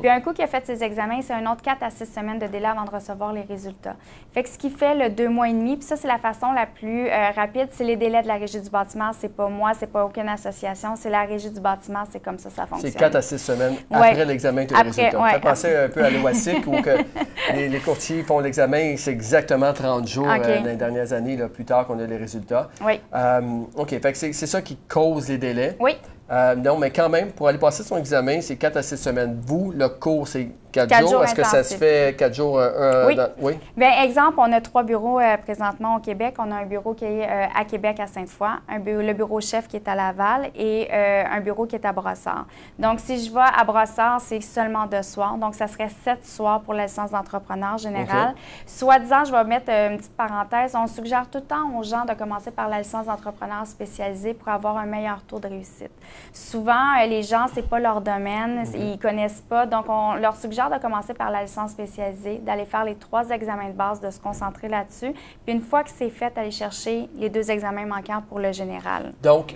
Puis 0.01 0.09
un 0.09 0.19
coup 0.21 0.33
qu'il 0.33 0.43
a 0.43 0.47
fait 0.47 0.65
ses 0.65 0.83
examens, 0.83 1.21
c'est 1.21 1.33
un 1.33 1.49
autre 1.51 1.61
quatre 1.61 1.83
à 1.83 1.89
six 1.89 2.05
semaines 2.05 2.39
de 2.39 2.47
délai 2.47 2.65
avant 2.67 2.83
de 2.83 2.89
recevoir 2.91 3.31
les 3.33 3.41
résultats. 3.43 3.95
Fait 4.33 4.43
que 4.43 4.49
ce 4.49 4.57
qui 4.57 4.69
fait 4.69 4.95
le 4.95 5.09
deux 5.09 5.29
mois 5.29 5.47
et 5.49 5.53
demi, 5.53 5.77
puis 5.77 5.85
ça, 5.85 5.95
c'est 5.95 6.07
la 6.07 6.17
façon 6.17 6.51
la 6.51 6.65
plus 6.65 7.07
euh, 7.07 7.29
rapide, 7.35 7.69
c'est 7.71 7.83
les 7.85 7.95
délais 7.95 8.21
de 8.21 8.27
la 8.27 8.35
régie 8.35 8.59
du 8.61 8.69
bâtiment. 8.69 9.11
C'est 9.17 9.33
pas 9.33 9.47
moi, 9.47 9.71
c'est 9.79 9.91
pas 9.91 10.03
aucune 10.05 10.27
association, 10.29 10.95
c'est 10.95 11.09
la 11.09 11.23
régie 11.23 11.49
du 11.51 11.59
bâtiment, 11.59 12.03
c'est 12.11 12.19
comme 12.19 12.37
ça 12.37 12.49
ça 12.49 12.65
fonctionne. 12.65 12.91
C'est 12.91 12.97
4 12.99 13.15
à 13.15 13.21
6 13.21 13.37
semaines 13.37 13.73
Ouais. 13.89 14.09
après 14.09 14.25
l'examen 14.25 14.65
que 14.65 14.69
tu 14.73 14.75
as 14.75 14.83
le 14.83 14.89
Après, 14.89 15.01
résultat. 15.05 15.23
ouais. 15.23 15.31
Ça 15.31 15.39
penser 15.39 15.75
un 15.75 15.89
peu 15.89 16.03
à 16.03 16.09
l'OASIC 16.09 16.67
où 16.67 16.81
que 16.81 16.97
les, 17.53 17.69
les 17.69 17.79
courtiers 17.79 18.23
font 18.23 18.39
l'examen 18.39 18.77
et 18.79 18.97
c'est 18.97 19.11
exactement 19.11 19.71
30 19.73 20.07
jours 20.07 20.29
euh, 20.29 20.37
dans 20.59 20.65
les 20.65 20.75
dernières 20.75 21.13
années, 21.13 21.37
là, 21.37 21.47
plus 21.47 21.65
tard 21.65 21.87
qu'on 21.87 21.99
a 21.99 22.05
les 22.05 22.17
résultats. 22.17 22.69
Oui. 22.85 22.99
Euh, 23.15 23.41
OK, 23.75 23.89
fait 23.89 24.11
que 24.11 24.17
c'est 24.17 24.33
ça 24.33 24.61
qui 24.61 24.75
cause 24.87 25.29
les 25.29 25.37
délais. 25.37 25.77
Oui. 25.79 25.95
Euh, 26.29 26.55
non, 26.55 26.77
mais 26.77 26.91
quand 26.91 27.09
même, 27.09 27.31
pour 27.31 27.47
aller 27.47 27.57
passer 27.57 27.83
son 27.83 27.97
examen, 27.97 28.41
c'est 28.41 28.57
4 28.57 28.77
à 28.77 28.83
6 28.83 28.97
semaines. 28.97 29.41
Vous, 29.45 29.71
le 29.71 29.87
cours, 29.87 30.27
c'est 30.27 30.49
4, 30.77 30.89
Quatre 30.89 31.01
jours. 31.01 31.09
jours 31.11 31.23
Est-ce 31.23 31.35
que 31.35 31.43
ça 31.43 31.63
se 31.63 31.75
fait 31.75 32.15
4 32.17 32.33
jours? 32.33 32.57
euh, 32.59 33.03
un 33.03 33.07
Oui. 33.07 33.15
dans- 33.15 33.29
oui. 33.39 33.57
Bien, 33.75 34.01
exemple, 34.03 34.35
on 34.37 34.51
a 34.51 34.61
trois 34.61 34.83
bureaux 34.83 35.19
euh, 35.19 35.37
présentement 35.37 35.95
au 35.95 35.99
Québec. 35.99 36.35
On 36.39 36.51
a 36.51 36.55
un 36.55 36.65
bureau 36.65 36.93
qui 36.93 37.05
est 37.05 37.27
euh, 37.27 37.45
à 37.55 37.65
Québec, 37.65 37.99
à 37.99 38.07
Sainte-Foy, 38.07 38.47
un 38.69 38.77
le 38.79 39.13
bureau 39.13 39.41
chef 39.41 39.67
qui 39.67 39.75
est 39.77 39.87
à 39.87 39.95
Laval 39.95 40.49
et 40.55 40.87
euh, 40.91 41.23
un 41.29 41.39
bureau 41.41 41.65
qui 41.65 41.75
est 41.75 41.85
à 41.85 41.91
Brossard. 41.91 42.45
Donc, 42.79 42.99
si 42.99 43.23
je 43.23 43.31
vais 43.33 43.39
à 43.39 43.63
Brossard, 43.63 44.21
c'est 44.21 44.41
seulement 44.41 44.85
deux 44.85 45.01
soirs. 45.03 45.35
Donc, 45.37 45.55
ça 45.55 45.67
serait 45.67 45.89
sept 46.03 46.25
soirs 46.25 46.61
pour 46.61 46.73
la 46.73 46.83
licence 46.83 47.11
d'entrepreneur 47.11 47.77
général. 47.77 48.33
Soit 48.65 48.99
disant, 48.99 49.23
je 49.25 49.31
vais 49.31 49.43
mettre 49.43 49.69
euh, 49.69 49.89
une 49.91 49.97
petite 49.97 50.15
parenthèse, 50.15 50.75
on 50.75 50.87
suggère 50.87 51.25
tout 51.29 51.39
le 51.39 51.43
temps 51.45 51.77
aux 51.77 51.83
gens 51.83 52.05
de 52.05 52.13
commencer 52.13 52.51
par 52.51 52.67
la 52.69 52.79
licence 52.79 53.05
d'entrepreneur 53.07 53.65
spécialisée 53.65 54.33
pour 54.33 54.47
avoir 54.49 54.77
un 54.77 54.85
meilleur 54.85 55.21
taux 55.27 55.39
de 55.39 55.47
réussite. 55.47 55.91
Souvent, 56.33 56.73
euh, 57.01 57.05
les 57.07 57.23
gens, 57.23 57.45
c'est 57.53 57.67
pas 57.67 57.79
leur 57.79 58.01
domaine, 58.01 58.63
ils 58.75 58.97
connaissent 58.99 59.41
pas. 59.49 59.65
Donc, 59.65 59.85
on 59.89 60.15
leur 60.15 60.35
suggère 60.35 60.66
de 60.69 60.81
commencer 60.81 61.13
par 61.13 61.31
la 61.31 61.43
licence 61.43 61.71
spécialisée, 61.71 62.37
d'aller 62.39 62.65
faire 62.65 62.83
les 62.85 62.95
trois 62.95 63.29
examens 63.29 63.69
de 63.69 63.73
base, 63.73 63.99
de 64.01 64.09
se 64.09 64.19
concentrer 64.19 64.67
là-dessus. 64.67 65.13
Puis 65.45 65.53
une 65.55 65.61
fois 65.61 65.83
que 65.83 65.89
c'est 65.89 66.09
fait, 66.09 66.37
aller 66.37 66.51
chercher 66.51 67.09
les 67.15 67.29
deux 67.29 67.49
examens 67.49 67.85
manquants 67.85 68.21
pour 68.27 68.39
le 68.39 68.51
général. 68.51 69.13
Donc, 69.21 69.55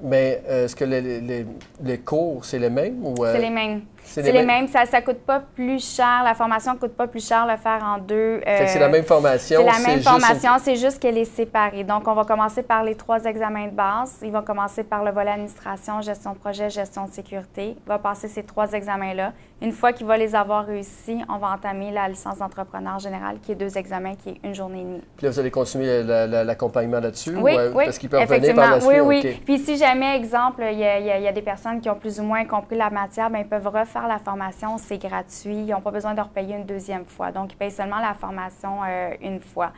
mais 0.00 0.42
euh, 0.48 0.64
est-ce 0.64 0.74
que 0.76 0.84
les, 0.84 1.00
les- 1.00 1.20
les- 1.20 1.46
les 1.82 1.98
cours, 1.98 2.44
c'est 2.44 2.58
les 2.58 2.68
mêmes? 2.70 3.04
Ou, 3.04 3.24
euh, 3.24 3.32
C'est 3.32 3.40
les 3.40 3.50
mêmes. 3.50 3.82
C'est 4.04 4.30
les 4.32 4.44
mêmes. 4.44 4.68
Ça 4.68 4.84
ne 4.84 5.00
coûte 5.04 5.20
pas 5.26 5.40
plus 5.40 5.84
cher. 5.96 6.22
La 6.24 6.34
formation 6.34 6.74
ne 6.74 6.78
coûte 6.78 6.94
pas 6.96 7.06
plus 7.06 7.26
cher 7.26 7.46
le 7.46 7.56
faire 7.56 7.82
en 7.84 7.98
deux. 7.98 8.40
C'est 8.44 8.76
euh, 8.76 8.80
la 8.80 8.88
même 8.88 9.04
formation. 9.04 9.60
C'est 9.60 9.66
la 9.80 9.86
même 9.86 9.98
une- 9.98 10.02
formation, 10.04 10.50
c'est 10.60 10.76
juste 10.76 11.00
qu'elle 11.00 11.18
est 11.18 11.24
séparée. 11.24 11.84
Donc, 11.84 12.06
on 12.06 12.14
va 12.14 12.24
commencer 12.24 12.62
par 12.62 12.82
les 12.82 12.94
trois 12.94 13.24
examens 13.24 13.66
de 13.66 13.72
base. 13.72 14.18
Il 14.22 14.30
va 14.30 14.42
commencer 14.42 14.84
par 14.84 15.02
le 15.04 15.10
volet 15.10 15.30
administration, 15.30 16.00
gestion 16.00 16.32
de 16.32 16.38
projet, 16.38 16.70
gestion 16.70 17.06
de 17.06 17.10
sécurité. 17.12 17.76
Il 17.84 17.88
va 17.88 17.98
passer 17.98 18.28
ces 18.28 18.42
trois 18.42 18.70
examens-là. 18.72 19.32
Une 19.62 19.72
fois 19.72 19.92
qu'il 19.92 20.06
va 20.06 20.16
les 20.18 20.34
avoir 20.34 20.66
réussis, 20.66 21.22
on 21.28 21.38
va 21.38 21.48
entamer 21.52 21.90
la 21.90 22.08
licence 22.08 22.38
d'entrepreneur 22.38 22.98
général, 22.98 23.38
qui 23.40 23.52
est 23.52 23.54
deux 23.54 23.78
examens, 23.78 24.14
qui 24.14 24.30
est 24.30 24.40
une 24.44 24.54
journée 24.54 24.80
et 24.80 24.84
demie. 24.84 25.02
Puis 25.16 25.24
là, 25.26 25.30
vous 25.32 25.38
allez 25.40 25.50
continuer 25.50 26.02
la- 26.02 26.26
la- 26.26 26.44
l'accompagnement 26.44 27.00
là-dessus? 27.00 27.34
Oui, 27.36 27.54
ou, 27.54 27.58
euh, 27.58 27.72
oui, 27.74 27.84
Parce 27.86 27.98
qu'ils 27.98 28.10
peuvent 28.10 28.20
effectivement. 28.22 28.62
par 28.62 28.70
la 28.72 28.80
suite? 28.80 28.92
oui, 29.02 29.20
oui. 29.24 29.30
OK. 29.34 29.40
Puis 29.44 29.58
si 29.58 29.76
jamais, 29.78 30.16
exemple, 30.16 30.62
il 30.70 30.78
y, 30.78 30.82
y 30.82 31.28
a 31.28 31.32
des 31.32 31.40
personnes 31.42 31.80
qui 31.80 31.88
ont 31.88 31.94
plus 31.94 32.20
ou 32.20 32.24
moins 32.24 32.44
compris 32.44 32.76
la 32.76 32.90
matière, 32.90 33.30
bien, 33.30 33.40
ils 33.40 33.48
peuvent 33.48 33.66
refaire 33.68 33.93
la 34.02 34.18
formation, 34.18 34.78
c'est 34.78 34.98
gratuit. 34.98 35.56
Ils 35.56 35.70
n'ont 35.70 35.80
pas 35.80 35.90
besoin 35.90 36.14
de 36.14 36.20
repayer 36.20 36.56
une 36.56 36.66
deuxième 36.66 37.04
fois. 37.04 37.32
Donc, 37.32 37.52
ils 37.52 37.56
payent 37.56 37.70
seulement 37.70 38.00
la 38.00 38.14
formation 38.14 38.80
euh, 38.86 39.14
une 39.22 39.40
fois. 39.40 39.72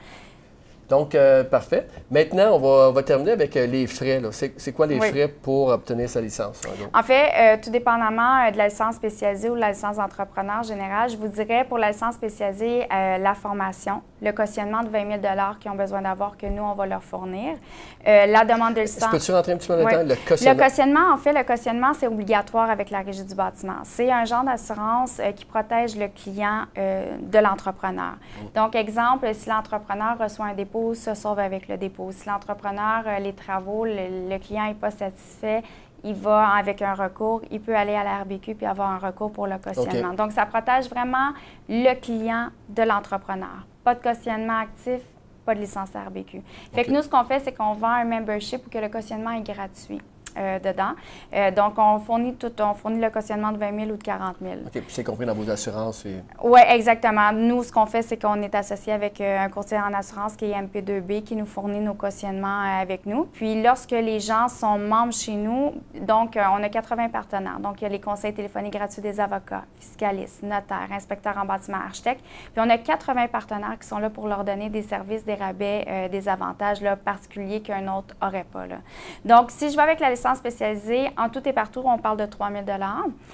Donc, 0.88 1.14
euh, 1.14 1.42
parfait. 1.44 1.86
Maintenant, 2.10 2.52
on 2.54 2.58
va, 2.58 2.88
on 2.88 2.92
va 2.92 3.02
terminer 3.02 3.32
avec 3.32 3.56
euh, 3.56 3.66
les 3.66 3.86
frais. 3.86 4.20
C'est 4.30 4.72
quoi 4.72 4.86
les 4.86 5.00
Oui. 5.00 5.08
frais 5.08 5.28
pour 5.28 5.68
obtenir 5.68 6.08
sa 6.08 6.20
licence? 6.20 6.60
en 6.66 6.70
gros? 6.78 6.90
En 6.94 7.02
fait, 7.02 7.28
euh, 7.38 7.56
tout 7.62 7.70
dépendamment 7.70 8.50
de 8.52 8.56
la 8.56 8.68
licence 8.68 8.94
spécialisée 8.96 9.50
ou 9.50 9.54
de 9.56 9.60
la 9.60 9.70
licence 9.70 9.96
d'entrepreneur 9.96 10.62
général, 10.62 11.10
je 11.10 11.16
vous 11.16 11.28
dirais 11.28 11.64
pour 11.68 11.78
la 11.78 11.88
licence 11.90 12.14
spécialisée, 12.14 12.84
euh, 12.92 13.18
la 13.18 13.34
formation, 13.34 14.00
le 14.22 14.30
cautionnement 14.32 14.82
de 14.82 14.88
20 14.88 15.20
000 15.22 15.34
qu'ils 15.60 15.70
ont 15.70 15.74
besoin 15.74 16.02
d'avoir, 16.02 16.36
que 16.36 16.46
nous, 16.46 16.62
on 16.62 16.74
va 16.74 16.86
leur 16.86 17.02
fournir. 17.02 17.56
La 18.04 18.44
demande 18.44 18.74
de 18.74 18.82
licence. 18.82 19.10
peux-tu 19.10 19.32
rentrer 19.32 19.52
un 19.52 19.56
petit 19.56 19.66
peu 19.68 19.74
dans 19.74 19.80
le 19.80 19.86
Oui. 19.86 19.92
temps? 19.92 20.02
Le 20.02 20.08
Le 20.10 20.28
cautionnement. 20.28 20.62
cautionnement, 20.64 21.12
en 21.12 21.16
fait, 21.16 21.32
le 21.32 21.42
cautionnement, 21.42 21.92
c'est 21.94 22.06
obligatoire 22.06 22.70
avec 22.70 22.90
la 22.90 23.00
régie 23.00 23.24
du 23.24 23.34
bâtiment. 23.34 23.78
C'est 23.82 24.10
un 24.12 24.24
genre 24.24 24.44
d'assurance 24.44 25.20
qui 25.34 25.44
protège 25.44 25.96
le 25.96 26.06
client 26.08 26.62
de 26.76 27.38
l'entrepreneur. 27.38 28.14
Donc, 28.54 28.76
exemple, 28.76 29.26
si 29.34 29.48
l'entrepreneur 29.48 30.16
reçoit 30.20 30.46
un 30.46 30.54
dépôt, 30.54 30.75
se 30.94 31.14
sauve 31.14 31.38
avec 31.38 31.68
le 31.68 31.76
dépôt. 31.76 32.10
Si 32.12 32.28
l'entrepreneur, 32.28 33.02
euh, 33.06 33.18
les 33.18 33.32
travaux, 33.32 33.84
le, 33.84 34.28
le 34.28 34.38
client 34.38 34.66
n'est 34.66 34.74
pas 34.74 34.90
satisfait, 34.90 35.62
il 36.04 36.14
va 36.14 36.50
avec 36.50 36.82
un 36.82 36.94
recours, 36.94 37.42
il 37.50 37.60
peut 37.60 37.74
aller 37.74 37.94
à 37.94 38.04
la 38.04 38.18
RBQ 38.22 38.54
puis 38.54 38.66
avoir 38.66 38.90
un 38.90 38.98
recours 38.98 39.32
pour 39.32 39.46
le 39.46 39.58
cautionnement. 39.58 40.12
Donc, 40.14 40.32
ça 40.32 40.46
protège 40.46 40.88
vraiment 40.88 41.32
le 41.68 41.94
client 42.00 42.48
de 42.68 42.82
l'entrepreneur. 42.82 43.66
Pas 43.82 43.94
de 43.94 44.02
cautionnement 44.02 44.60
actif, 44.60 45.00
pas 45.44 45.54
de 45.54 45.60
licence 45.60 45.90
RBQ. 45.94 46.42
Fait 46.72 46.84
que 46.84 46.90
nous, 46.92 47.02
ce 47.02 47.08
qu'on 47.08 47.24
fait, 47.24 47.40
c'est 47.40 47.52
qu'on 47.52 47.72
vend 47.72 47.88
un 47.88 48.04
membership 48.04 48.66
où 48.66 48.70
que 48.70 48.78
le 48.78 48.88
cautionnement 48.88 49.30
est 49.30 49.42
gratuit. 49.42 50.00
Euh, 50.36 50.58
dedans. 50.58 50.92
Euh, 51.34 51.50
donc, 51.50 51.74
on 51.78 51.98
fournit 52.00 52.34
tout, 52.34 52.52
on 52.60 52.74
fournit 52.74 53.00
le 53.00 53.10
cautionnement 53.10 53.52
de 53.52 53.58
20 53.58 53.78
000 53.78 53.90
ou 53.92 53.96
de 53.96 54.02
40 54.02 54.36
000. 54.40 54.54
OK, 54.66 54.70
puis 54.72 54.84
c'est 54.88 55.04
compris 55.04 55.26
dans 55.26 55.34
vos 55.34 55.48
assurances. 55.50 56.04
et- 56.06 56.22
Oui, 56.42 56.60
exactement. 56.68 57.32
Nous, 57.32 57.62
ce 57.62 57.72
qu'on 57.72 57.86
fait, 57.86 58.02
c'est 58.02 58.20
qu'on 58.20 58.40
est 58.42 58.54
associé 58.54 58.92
avec 58.92 59.20
euh, 59.20 59.38
un 59.44 59.48
courtier 59.48 59.78
en 59.78 59.92
assurance 59.94 60.36
qui 60.36 60.46
est 60.50 60.54
MP2B 60.54 61.22
qui 61.22 61.36
nous 61.36 61.46
fournit 61.46 61.80
nos 61.80 61.94
cautionnements 61.94 62.62
avec 62.80 63.06
nous. 63.06 63.24
Puis, 63.24 63.62
lorsque 63.62 63.90
les 63.92 64.20
gens 64.20 64.48
sont 64.48 64.78
membres 64.78 65.12
chez 65.12 65.34
nous, 65.34 65.72
donc, 66.00 66.36
on 66.36 66.62
a 66.62 66.68
80 66.68 67.08
partenaires. 67.08 67.58
Donc, 67.60 67.80
il 67.80 67.84
y 67.84 67.86
a 67.86 67.90
les 67.90 68.00
conseils 68.00 68.34
téléphoniques 68.34 68.72
gratuits 68.74 69.02
des 69.02 69.20
avocats, 69.20 69.62
fiscalistes, 69.78 70.42
notaires, 70.42 70.88
inspecteurs 70.92 71.36
en 71.38 71.44
bâtiment, 71.44 71.78
architectes. 71.78 72.24
Puis, 72.52 72.62
on 72.64 72.68
a 72.70 72.78
80 72.78 73.28
partenaires 73.28 73.78
qui 73.80 73.86
sont 73.86 73.98
là 73.98 74.10
pour 74.10 74.26
leur 74.28 74.44
donner 74.44 74.68
des 74.70 74.82
services, 74.82 75.24
des 75.24 75.34
rabais, 75.34 75.84
euh, 75.88 76.08
des 76.08 76.28
avantages 76.28 76.80
là, 76.80 76.96
particuliers 76.96 77.60
qu'un 77.60 77.86
autre 77.92 78.14
n'aurait 78.22 78.44
pas. 78.50 78.66
Là. 78.66 78.76
Donc, 79.24 79.50
si 79.50 79.70
je 79.70 79.76
vais 79.76 79.82
avec 79.82 80.00
la 80.00 80.10
licence 80.10 80.25
spécialisée, 80.34 81.10
en 81.16 81.28
tout 81.28 81.46
et 81.48 81.52
partout, 81.52 81.82
on 81.84 81.98
parle 81.98 82.18
de 82.18 82.26
3 82.26 82.50
000 82.50 82.64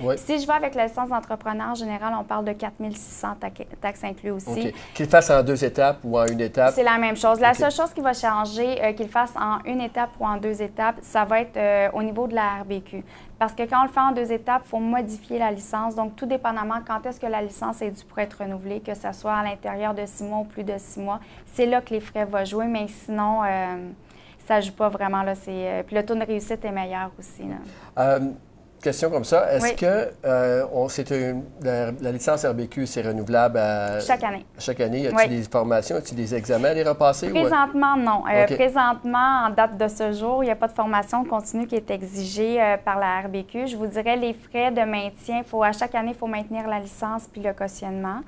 Oui. 0.00 0.14
si 0.18 0.40
je 0.40 0.46
vais 0.46 0.52
avec 0.52 0.74
la 0.74 0.86
licence 0.86 1.08
d'entrepreneur 1.08 1.74
général, 1.74 2.14
on 2.18 2.24
parle 2.24 2.44
de 2.44 2.52
4 2.52 2.74
600 2.92 3.36
taxes 3.80 4.04
inclus 4.04 4.32
aussi. 4.32 4.72
Qu'il 4.94 5.06
fasse 5.06 5.30
en 5.30 5.42
deux 5.42 5.64
étapes 5.64 5.98
ou 6.04 6.18
en 6.18 6.26
une 6.26 6.40
étape? 6.40 6.72
C'est 6.74 6.82
la 6.82 6.98
même 6.98 7.16
chose. 7.16 7.40
La 7.40 7.54
seule 7.54 7.72
chose 7.72 7.92
qui 7.92 8.00
va 8.00 8.12
changer, 8.12 8.82
euh, 8.82 8.92
qu'il 8.92 9.08
fasse 9.08 9.34
en 9.36 9.58
une 9.64 9.80
étape 9.80 10.10
ou 10.20 10.26
en 10.26 10.36
deux 10.36 10.60
étapes, 10.60 10.96
ça 11.02 11.24
va 11.24 11.40
être 11.40 11.56
euh, 11.56 11.88
au 11.92 12.02
niveau 12.02 12.26
de 12.26 12.34
la 12.34 12.60
RBQ. 12.62 13.04
Parce 13.38 13.54
que 13.54 13.64
quand 13.64 13.80
on 13.80 13.84
le 13.84 13.88
fait 13.88 14.00
en 14.00 14.12
deux 14.12 14.30
étapes, 14.30 14.62
il 14.66 14.68
faut 14.68 14.78
modifier 14.78 15.38
la 15.38 15.50
licence. 15.50 15.96
Donc, 15.96 16.14
tout 16.14 16.26
dépendamment 16.26 16.78
quand 16.86 17.04
est-ce 17.06 17.18
que 17.18 17.26
la 17.26 17.42
licence 17.42 17.82
est 17.82 17.90
due 17.90 18.04
pour 18.04 18.18
être 18.20 18.34
renouvelée, 18.40 18.80
que 18.80 18.94
ce 18.94 19.10
soit 19.12 19.34
à 19.34 19.42
l'intérieur 19.42 19.94
de 19.94 20.02
six 20.06 20.22
mois 20.22 20.38
ou 20.38 20.44
plus 20.44 20.62
de 20.62 20.74
six 20.78 21.00
mois, 21.00 21.18
c'est 21.52 21.66
là 21.66 21.80
que 21.80 21.92
les 21.92 22.00
frais 22.00 22.24
vont 22.24 22.44
jouer. 22.44 22.66
Mais 22.66 22.86
sinon, 22.88 23.42
euh, 23.42 23.88
ça 24.46 24.60
joue 24.60 24.72
pas 24.72 24.88
vraiment. 24.88 25.22
Là, 25.22 25.34
euh, 25.48 25.82
puis 25.82 25.96
le 25.96 26.04
taux 26.04 26.14
de 26.14 26.24
réussite 26.24 26.64
est 26.64 26.72
meilleur 26.72 27.10
aussi. 27.18 27.42
là. 27.42 27.56
Euh, 27.98 28.20
question 28.82 29.10
comme 29.10 29.24
ça. 29.24 29.50
Est-ce 29.52 29.64
Oui. 29.64 29.76
que 29.76 30.10
euh, 30.24 30.64
on, 30.72 30.88
une- 31.30 31.44
la, 31.62 31.92
la 31.92 32.12
licence 32.12 32.44
RBQ, 32.44 32.86
c'est 32.86 33.02
renouvelable 33.02 33.58
à- 33.58 34.00
Chaque 34.00 34.22
année. 34.24 34.44
chaque 34.58 34.80
année? 34.80 35.00
Y 35.00 35.06
a-t-il 35.06 35.30
Oui. 35.30 35.36
des 35.38 35.42
formations? 35.44 35.96
Y 35.96 35.98
a-t-il 35.98 36.16
des 36.16 36.34
examens 36.34 36.68
à 36.70 36.74
les 36.74 36.82
repasser? 36.82 37.30
ou- 37.30 37.34
Présentement, 37.34 37.96
non. 37.96 38.24
Euh. 38.32 38.44
Présentement, 38.54 39.46
en 39.46 39.50
date 39.50 39.76
de 39.78 39.88
ce 39.88 40.12
jour, 40.12 40.42
il 40.42 40.46
n'y 40.46 40.52
a 40.52 40.56
pas 40.56 40.68
de 40.68 40.72
formation 40.74 41.24
continue 41.24 41.66
qui 41.66 41.76
est 41.76 41.90
exigée 41.90 42.60
euh, 42.60 42.76
par 42.76 42.98
la 42.98 43.20
RBQ. 43.20 43.66
Je 43.68 43.76
vous 43.76 43.86
dirais 43.86 44.16
les 44.16 44.34
frais 44.34 44.70
de 44.70 44.82
maintien. 44.82 45.42
Faut, 45.44 45.62
à 45.62 45.72
chaque 45.72 45.94
année, 45.94 46.10
il 46.12 46.16
faut 46.16 46.26
maintenir 46.26 46.66
la 46.68 46.78
licence 46.80 47.28
puis 47.32 47.40
le 47.40 47.52
cautionnement. 47.52 48.20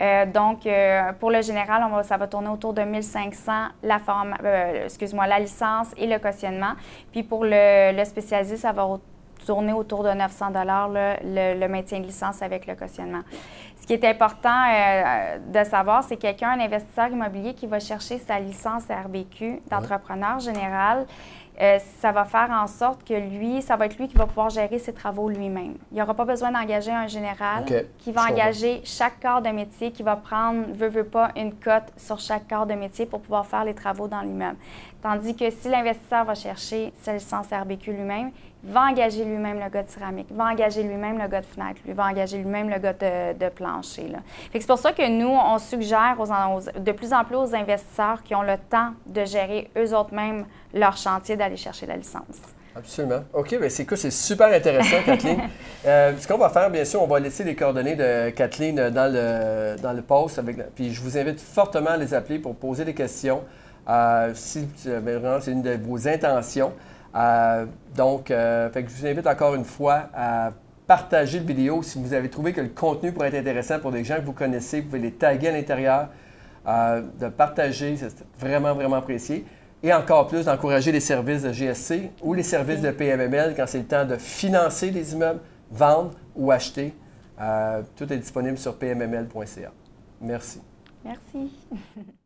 Euh, 0.00 0.26
donc, 0.26 0.64
euh, 0.66 1.12
pour 1.18 1.30
le 1.30 1.42
général, 1.42 1.82
on 1.84 1.94
va, 1.94 2.02
ça 2.04 2.16
va 2.16 2.26
tourner 2.28 2.48
autour 2.48 2.72
de 2.72 2.82
1500 2.82 3.52
la 3.82 3.98
euh, 4.44 4.84
excuse-moi, 4.84 5.26
la 5.26 5.38
licence 5.40 5.88
et 5.96 6.06
le 6.06 6.18
cautionnement. 6.18 6.72
Puis 7.12 7.22
pour 7.24 7.44
le, 7.44 7.96
le 7.96 8.04
spécialisé, 8.04 8.56
ça 8.56 8.72
va 8.72 8.86
au- 8.86 9.00
tourner 9.44 9.72
autour 9.72 10.04
de 10.04 10.10
900 10.10 10.50
dollars 10.50 10.88
le, 10.88 11.58
le 11.58 11.68
maintien 11.68 12.00
de 12.00 12.06
licence 12.06 12.42
avec 12.42 12.66
le 12.66 12.74
cautionnement. 12.74 13.22
Ce 13.80 13.86
qui 13.86 13.92
est 13.94 14.04
important 14.04 14.62
euh, 14.70 15.38
de 15.38 15.64
savoir, 15.64 16.04
c'est 16.04 16.16
quelqu'un, 16.16 16.50
un 16.50 16.60
investisseur 16.60 17.08
immobilier 17.08 17.54
qui 17.54 17.66
va 17.66 17.80
chercher 17.80 18.18
sa 18.18 18.38
licence 18.38 18.84
RBQ 18.88 19.62
d'entrepreneur 19.70 20.40
général. 20.40 21.06
euh, 21.60 21.78
ça 22.00 22.12
va 22.12 22.24
faire 22.24 22.50
en 22.50 22.66
sorte 22.68 23.02
que 23.04 23.14
lui, 23.14 23.62
ça 23.62 23.74
va 23.76 23.86
être 23.86 23.98
lui 23.98 24.06
qui 24.06 24.16
va 24.16 24.26
pouvoir 24.26 24.48
gérer 24.48 24.78
ses 24.78 24.92
travaux 24.92 25.28
lui-même. 25.28 25.74
Il 25.90 25.94
n'y 25.94 26.02
aura 26.02 26.14
pas 26.14 26.24
besoin 26.24 26.52
d'engager 26.52 26.92
un 26.92 27.08
général 27.08 27.64
qui 27.98 28.12
va 28.12 28.26
engager 28.30 28.80
chaque 28.84 29.20
corps 29.20 29.42
de 29.42 29.48
métier, 29.48 29.90
qui 29.90 30.04
va 30.04 30.14
prendre, 30.14 30.66
veut, 30.72 30.88
veut 30.88 31.04
pas, 31.04 31.30
une 31.36 31.52
cote 31.52 31.92
sur 31.96 32.20
chaque 32.20 32.46
corps 32.48 32.66
de 32.66 32.74
métier 32.74 33.06
pour 33.06 33.20
pouvoir 33.20 33.44
faire 33.46 33.64
les 33.64 33.74
travaux 33.74 34.06
dans 34.06 34.20
l'immeuble. 34.20 34.56
Tandis 35.02 35.34
que 35.34 35.50
si 35.50 35.68
l'investisseur 35.68 36.24
va 36.24 36.34
chercher 36.34 36.92
sa 37.02 37.14
licence 37.14 37.46
RBQ 37.50 37.92
lui-même, 37.92 38.30
va 38.64 38.82
engager 38.90 39.24
lui-même 39.24 39.60
le 39.62 39.70
gars 39.70 39.82
de 39.84 39.88
céramique, 39.88 40.26
va 40.30 40.46
engager 40.46 40.82
lui-même 40.82 41.18
le 41.18 41.28
gars 41.28 41.40
de 41.40 41.46
fenêtre, 41.46 41.80
lui 41.86 41.92
va 41.92 42.06
engager 42.06 42.38
lui-même 42.38 42.68
le 42.68 42.78
gars 42.78 42.92
de, 42.92 43.38
de 43.38 43.48
plancher. 43.50 44.08
là. 44.08 44.18
Fait 44.52 44.58
que 44.58 44.64
c'est 44.64 44.68
pour 44.68 44.78
ça 44.78 44.92
que 44.92 45.08
nous, 45.08 45.28
on 45.28 45.58
suggère 45.58 46.16
aux, 46.18 46.24
aux- 46.30 46.80
de 46.80 46.92
plus 46.92 47.12
en 47.12 47.24
plus 47.24 47.36
aux 47.36 47.54
investisseurs 47.54 48.22
qui 48.24 48.34
ont 48.34 48.42
le 48.42 48.56
temps 48.68 48.90
de 49.06 49.24
gérer 49.24 49.70
eux 49.76 49.94
autres 49.94 50.12
mêmes 50.14 50.44
leur 50.74 50.96
chantier 50.96 51.36
d'aller 51.36 51.56
chercher 51.56 51.86
la 51.86 51.96
licence. 51.96 52.22
Absolument. 52.76 53.24
OK, 53.32 53.58
bien 53.58 53.68
c'est 53.68 53.84
cool, 53.86 53.96
c'est 53.98 54.10
super 54.10 54.48
intéressant, 54.52 55.02
Kathleen. 55.04 55.40
Euh, 55.86 56.12
ce 56.18 56.26
qu'on 56.26 56.38
va 56.38 56.48
faire, 56.50 56.70
bien 56.70 56.84
sûr, 56.84 57.00
on 57.00 57.06
va 57.06 57.20
laisser 57.20 57.44
les 57.44 57.54
coordonnées 57.54 57.94
de 57.94 58.30
Kathleen 58.30 58.78
euh, 58.80 58.90
dans 58.90 59.10
le, 59.12 59.80
dans 59.80 59.92
le 59.92 60.02
post. 60.02 60.38
Avec 60.40 60.56
puis 60.74 60.92
je 60.92 61.00
vous 61.00 61.16
invite 61.16 61.40
fortement 61.40 61.90
à 61.90 61.96
les 61.96 62.12
appeler 62.12 62.40
pour 62.40 62.56
poser 62.56 62.84
des 62.84 62.94
questions. 62.94 63.42
euh, 63.88 64.32
si 64.34 64.68
euh, 64.88 65.00
ben, 65.00 65.18
vraiment 65.18 65.40
c'est 65.40 65.52
une 65.52 65.62
de 65.62 65.78
vos 65.80 66.06
intentions. 66.08 66.72
Euh, 67.18 67.66
donc, 67.96 68.30
euh, 68.30 68.70
je 68.74 68.80
vous 68.80 69.06
invite 69.06 69.26
encore 69.26 69.54
une 69.54 69.64
fois 69.64 70.08
à 70.14 70.52
partager 70.86 71.40
la 71.40 71.44
vidéo 71.44 71.82
si 71.82 72.00
vous 72.00 72.14
avez 72.14 72.30
trouvé 72.30 72.52
que 72.52 72.60
le 72.60 72.68
contenu 72.68 73.12
pourrait 73.12 73.28
être 73.28 73.40
intéressant 73.40 73.78
pour 73.80 73.90
des 73.90 74.04
gens 74.04 74.16
que 74.16 74.24
vous 74.24 74.32
connaissez. 74.32 74.80
Vous 74.80 74.86
pouvez 74.86 75.00
les 75.00 75.12
taguer 75.12 75.48
à 75.48 75.52
l'intérieur, 75.52 76.08
euh, 76.66 77.02
de 77.18 77.28
partager, 77.28 77.96
c'est 77.96 78.24
vraiment, 78.38 78.74
vraiment 78.74 78.96
apprécié. 78.96 79.44
Et 79.82 79.92
encore 79.92 80.26
plus, 80.26 80.44
d'encourager 80.44 80.92
les 80.92 81.00
services 81.00 81.42
de 81.42 81.52
GSC 81.52 82.10
ou 82.22 82.34
les 82.34 82.42
services 82.42 82.80
de 82.80 82.90
PMML 82.90 83.54
quand 83.56 83.66
c'est 83.66 83.78
le 83.78 83.84
temps 83.84 84.04
de 84.04 84.16
financer 84.16 84.90
des 84.90 85.12
immeubles, 85.12 85.40
vendre 85.70 86.12
ou 86.34 86.50
acheter. 86.50 86.94
Tout 87.94 88.12
est 88.12 88.16
disponible 88.16 88.58
sur 88.58 88.76
pmml.ca. 88.76 89.70
Merci. 90.20 90.60
Merci. 91.04 91.52